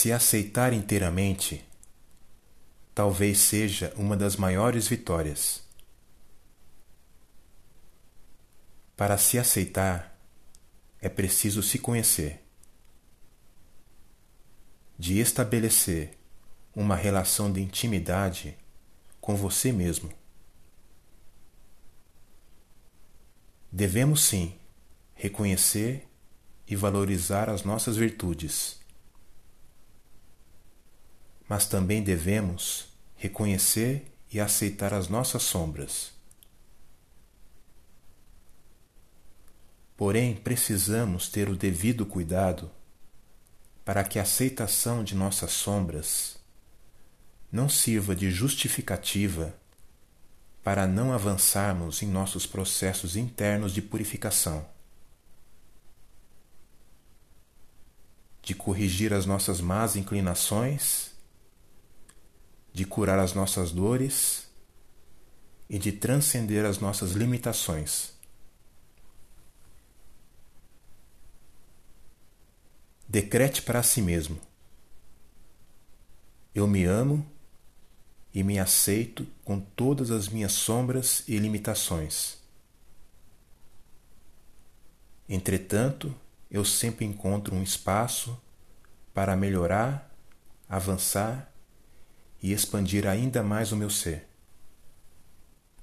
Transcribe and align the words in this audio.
Se 0.00 0.10
aceitar 0.12 0.72
inteiramente, 0.72 1.62
talvez 2.94 3.36
seja 3.36 3.92
uma 3.98 4.16
das 4.16 4.34
maiores 4.34 4.88
vitórias. 4.88 5.62
Para 8.96 9.18
se 9.18 9.38
aceitar, 9.38 10.18
é 11.02 11.08
preciso 11.10 11.62
se 11.62 11.78
conhecer, 11.78 12.42
de 14.98 15.18
estabelecer 15.18 16.16
uma 16.74 16.96
relação 16.96 17.52
de 17.52 17.60
intimidade 17.60 18.56
com 19.20 19.36
você 19.36 19.70
mesmo. 19.70 20.10
Devemos 23.70 24.22
sim 24.22 24.58
reconhecer 25.12 26.08
e 26.66 26.74
valorizar 26.74 27.50
as 27.50 27.64
nossas 27.64 27.98
virtudes, 27.98 28.79
mas 31.50 31.66
também 31.66 32.00
devemos 32.00 32.86
reconhecer 33.16 34.14
e 34.30 34.38
aceitar 34.38 34.94
as 34.94 35.08
nossas 35.08 35.42
sombras. 35.42 36.12
Porém, 39.96 40.36
precisamos 40.36 41.28
ter 41.28 41.48
o 41.48 41.56
devido 41.56 42.06
cuidado 42.06 42.70
para 43.84 44.04
que 44.04 44.20
a 44.20 44.22
aceitação 44.22 45.02
de 45.02 45.16
nossas 45.16 45.50
sombras 45.50 46.38
não 47.50 47.68
sirva 47.68 48.14
de 48.14 48.30
justificativa 48.30 49.52
para 50.62 50.86
não 50.86 51.12
avançarmos 51.12 52.00
em 52.00 52.06
nossos 52.06 52.46
processos 52.46 53.16
internos 53.16 53.74
de 53.74 53.82
purificação, 53.82 54.64
de 58.40 58.54
corrigir 58.54 59.12
as 59.12 59.26
nossas 59.26 59.60
más 59.60 59.96
inclinações, 59.96 61.10
de 62.80 62.86
curar 62.86 63.18
as 63.18 63.34
nossas 63.34 63.72
dores 63.72 64.48
e 65.68 65.78
de 65.78 65.92
transcender 65.92 66.64
as 66.64 66.78
nossas 66.78 67.10
limitações. 67.10 68.14
Decrete 73.06 73.60
para 73.60 73.82
si 73.82 74.00
mesmo: 74.00 74.40
Eu 76.54 76.66
me 76.66 76.84
amo 76.84 77.30
e 78.32 78.42
me 78.42 78.58
aceito 78.58 79.26
com 79.44 79.60
todas 79.60 80.10
as 80.10 80.26
minhas 80.26 80.52
sombras 80.52 81.22
e 81.28 81.36
limitações. 81.36 82.38
Entretanto, 85.28 86.14
eu 86.50 86.64
sempre 86.64 87.04
encontro 87.04 87.54
um 87.54 87.62
espaço 87.62 88.40
para 89.12 89.36
melhorar, 89.36 90.10
avançar 90.66 91.50
e 92.42 92.52
expandir 92.52 93.06
ainda 93.06 93.42
mais 93.42 93.72
o 93.72 93.76
meu 93.76 93.90
ser. 93.90 94.29